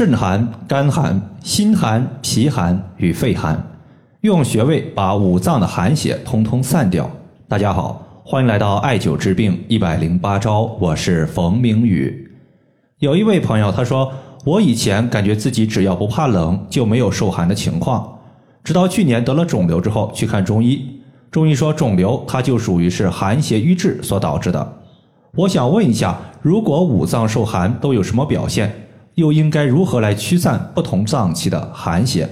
[0.00, 3.62] 肾寒、肝寒、心寒、脾寒与肺寒，
[4.22, 7.10] 用穴位把五脏的寒邪通通散掉。
[7.46, 12.32] 大家好，欢迎来到艾灸治病一百零八招，我是冯明宇。
[13.00, 14.10] 有一位朋友他说，
[14.46, 18.20] 我以前感觉自己只要不怕冷就没有受寒的情况，
[18.64, 20.82] 直到去年得了肿瘤之后去看中医，
[21.30, 24.76] 中医说肿瘤它就属于是寒邪瘀滞所导致的。
[25.34, 28.79] 我想问一下，如果五脏受寒都有什么表现？
[29.20, 32.28] 又应该如何来驱散不同脏器的寒邪？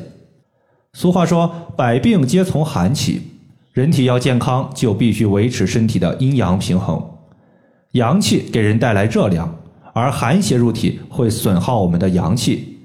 [0.94, 3.22] 俗话说：“百病皆从寒起。”
[3.72, 7.00] 人体要健康，就必须维持身体的阴阳平衡。
[7.92, 9.54] 阳气给人带来热量，
[9.92, 12.78] 而寒邪入体会损耗我们的阳气。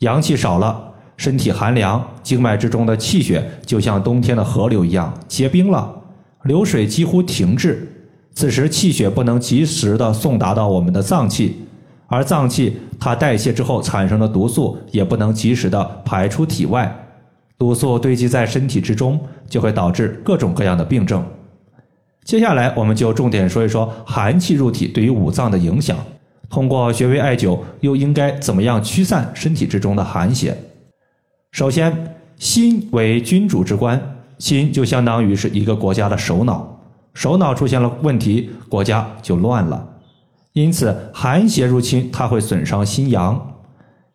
[0.00, 5.92] 阳气少了，身体寒凉，经脉之中的气血就像冬天的河流一样结冰了，
[6.44, 7.92] 流水几乎停滞。
[8.34, 11.56] 此时气血不能及时的送达到我们的脏器。
[12.08, 16.94] 而脏器它代谢之后产生的毒素也不能及时的排出体外，
[17.58, 21.24] 毒素堆积在身体之中，就会导致各种各样的病症。
[22.24, 25.96] 接下来我们就重点说一说寒气入体对于五脏的影响。
[26.48, 30.56] 通过穴位艾灸，又应该怎么样驱散身体之中的寒邪？
[31.50, 34.00] 首先，心为君主之官，
[34.38, 36.80] 心就相当于是一个国家的首脑，
[37.14, 39.88] 首脑出现了问题，国家就乱了。
[40.56, 43.58] 因此，寒邪入侵，它会损伤心阳。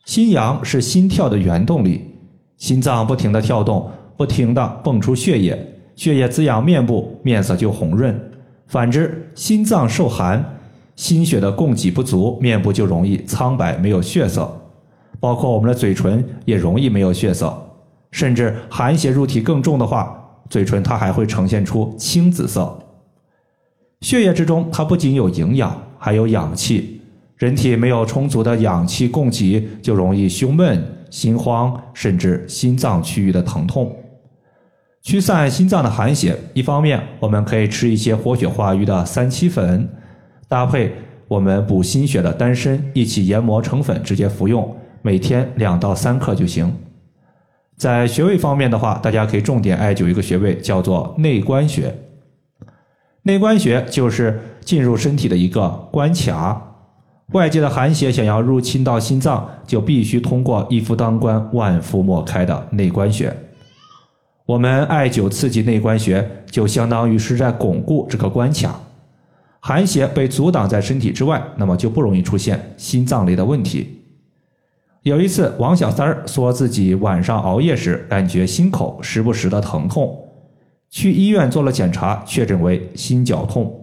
[0.06, 2.16] 心阳是心跳的原动力，
[2.58, 8.20] 心脏不停的跳动，不停的蹦出血液，血液滋养面部，面色就红润。
[8.66, 10.44] 反之，心脏受寒，
[10.95, 14.52] 心血的供给不足，面部就容易苍白，没有血色。
[15.20, 17.55] 包括我们的嘴唇也容易没有血色，
[18.09, 22.80] 甚至寒邪入体更重的话，嘴唇它还会呈现出青紫色。
[24.00, 25.80] 血液之中，它不仅有营养。
[26.03, 26.99] 还有氧气，
[27.38, 33.95] 人体没有充足的氧气供给，就容易胸闷、心慌，甚至心脏区域的疼痛。
[35.03, 39.87] 驱散心脏的寒邪，一方面我们可以吃一些活血化瘀的三七粉，
[40.48, 40.92] 搭配
[41.27, 46.76] 我们补心血的丹参一起研磨成粉，直接服用，每天两到三克就行。
[47.77, 51.95] 在穴位方面的话，大家可以重点艾灸一个穴位，叫做内关穴。
[53.23, 56.61] 内关穴就是进入身体的一个关卡，
[57.33, 63.36] 外界的寒邪想要入侵到心脏，就必须通过一夫当关、万夫莫开的内关穴。
[64.45, 68.80] 我们艾灸刺激内关穴，就相当于是在巩固这个关卡。
[69.60, 74.00] 寒邪被阻挡在身体之外，那么就不容易出现心脏类的问题。
[75.04, 80.17] 有一次，王小三儿说自己晚上熬夜时，感觉心口时不时的疼痛。
[80.89, 83.80] 去医院做了检查，确诊为心绞痛，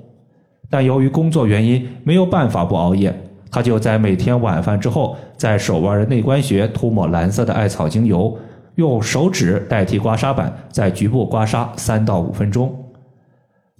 [0.70, 3.14] 但由于工作原因没有办法不熬夜，
[3.50, 8.36] 他就在每天晚饭之后，在手腕的内关穴涂抹蓝色的艾草精油，
[8.74, 12.84] 用手指代替刮痧板，在局部刮痧三到五分钟。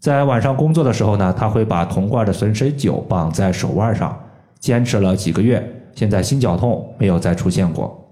[0.00, 4.18] 在晚上工作的时候呢，他会把铜罐的损水酒绑在手腕上，
[4.58, 5.62] 坚持了几个月，
[5.94, 8.08] 现在心绞痛没有再出现过。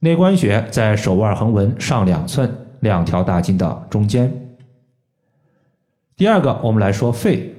[0.00, 2.50] 内关穴在手腕横纹上两寸。
[2.82, 4.28] 两条大筋的中间。
[6.16, 7.51] 第二个，我们来说肺，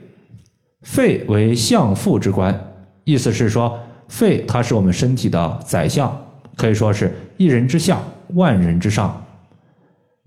[0.84, 2.58] 肺为相父之官，
[3.06, 6.16] 意思是说，肺它是我们身体的宰相，
[6.56, 8.02] 可以说是一人之下，
[8.36, 9.26] 万人之上。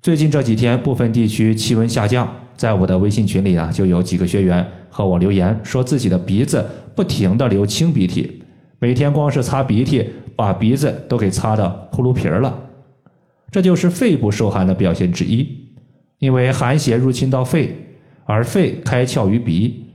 [0.02, 8.42] 最近这几天，部分地区气温下降，在我的微信群里啊，就有几个学员和我留言，说自己的鼻子不停的流清鼻涕，
[8.78, 12.58] 每天光是擦鼻涕，把鼻子都给擦的秃噜皮儿了。
[13.50, 15.46] 这就是肺部受寒的表现之一，
[16.18, 17.76] 因为寒邪入侵到肺，
[18.24, 19.85] 而肺开窍于鼻，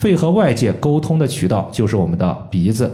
[0.00, 2.90] 肺和外界沟通的渠道就是我们的鼻子。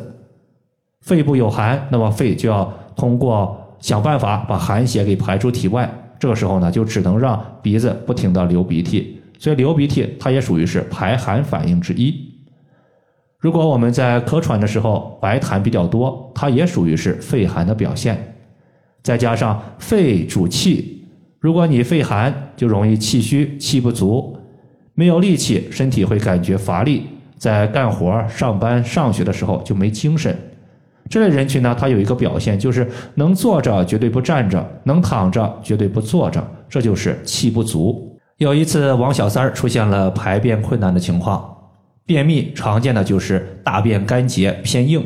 [1.02, 2.64] 肺部有寒，那么肺就要
[2.96, 5.88] 通过想办法把寒邪给排出体外。
[6.18, 12.12] 这个时候呢，就只能让鼻子不停的流鼻涕，所以流鼻涕它也属于是排寒反应之一。
[13.38, 18.34] 如果我们在咳喘的时候白痰比较多，它也属于是肺寒的表现。
[19.04, 21.06] 再加上肺主气，
[21.38, 24.36] 如果你肺寒，就容易气虚、气不足，
[24.96, 27.06] 没有力气，身体会感觉乏力，
[27.38, 30.36] 在干活、上班、上学的时候就没精神。
[31.08, 38.18] 这类人群呢，他有一个表现，就是能坐着绝对不站着，能躺着绝对不坐着，这就是气不足。
[38.38, 41.56] 有一次，王小三儿出现了排便困难的情况，
[42.06, 45.04] 便秘常见的就是大便干结偏硬，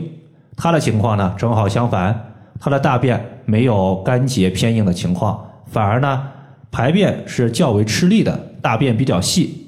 [0.57, 2.29] 他的情况呢正好相反。
[2.61, 6.23] 他的大便没有干结偏硬的情况，反而呢
[6.71, 9.60] 排便是较为吃力的，大便比较细。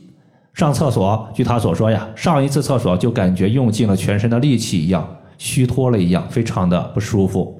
[0.54, 5.08] 上厕所，据他所说呀，上一次厕所就感觉用尽了全身的力气一样，
[5.38, 7.58] 虚脱了一样，非常的不舒服。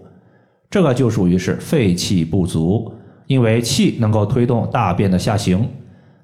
[0.69, 2.93] 这个就属于是肺气不足，
[3.27, 5.67] 因为气能够推动大便的下行，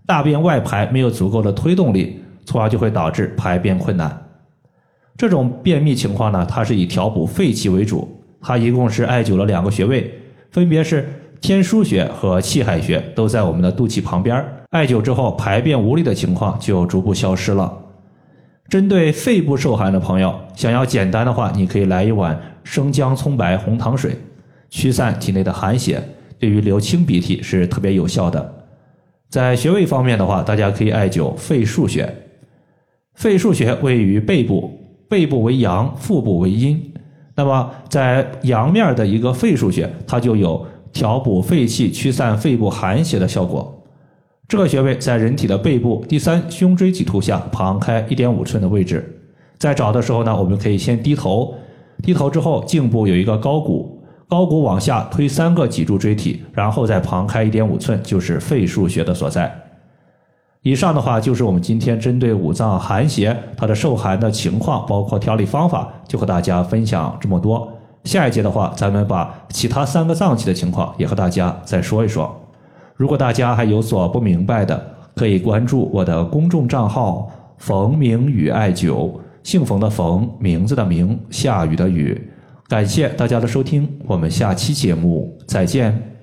[0.06, 4.26] 大便外排没有足够的推动力，从而就会导致排便困难。
[5.16, 8.06] 这种便秘情况呢，它是以调补肺气为主，
[8.40, 10.12] 它一共是艾灸了两个穴位，
[10.50, 11.08] 分别是
[11.40, 14.44] 天枢穴和气海穴，都在我们的肚脐旁边。
[14.70, 17.72] 艾灸之后，排便无力的情况就逐步消失了。
[18.68, 24.16] 针对肺部受寒的朋友，想要简单的话，你可以来一碗生姜葱白红糖水，
[24.68, 26.02] 驱散体内的寒邪，
[26.38, 28.54] 对于流清鼻涕是特别有效的。
[29.30, 32.14] 在穴位方面的话，大家可以艾灸肺腧穴。
[33.14, 34.74] 肺腧穴位于背部。
[35.08, 36.92] 背部为阳，腹部为阴。
[37.34, 40.66] 那么，在阳面的一个肺腧穴，它就有
[40.98, 43.72] 调补肺气、驱散肺部寒邪的效果。
[44.48, 49.16] 这个穴位在人体的背部第三胸椎棘突下旁开一点五寸的位置。
[49.58, 51.54] 在找的时候呢，我们可以先低头，
[52.02, 59.56] 低头之后颈部有一个高骨，高骨往下推三个脊柱椎体，然后再旁开一点五寸，就是肺腧穴的所在。
[60.62, 67.72] 以上的话就是我们今天针对五脏寒邪它的受寒的情况，包括调理方法，就和大家分享这么多。
[68.08, 72.34] 下一节的话，咱们把其他三个脏器的情况也和大家再说一说。
[72.96, 74.82] 如果大家还有所不明白的，
[75.14, 79.12] 可以关注我的公众账号“冯明宇艾灸”，
[79.44, 82.18] 姓冯的冯，名字的名，下雨的雨。
[82.66, 86.17] 感谢大家的收听，我们下期节目再见。